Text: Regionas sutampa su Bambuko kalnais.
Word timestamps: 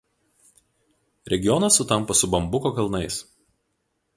Regionas 1.33 1.75
sutampa 1.81 2.15
su 2.21 2.27
Bambuko 2.35 2.73
kalnais. 2.79 3.21